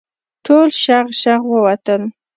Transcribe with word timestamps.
ټول 0.45 0.67
شغ 0.83 1.05
شغ 1.21 1.41
ووتل. 1.51 2.01